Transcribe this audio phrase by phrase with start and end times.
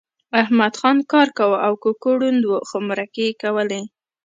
[0.41, 3.81] احمدخان کار کاوه او ککو ړوند و خو مرکې یې کولې